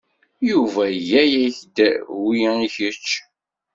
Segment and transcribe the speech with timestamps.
[0.49, 1.77] Yuba iga-ak-d
[2.23, 3.09] wi i kečč.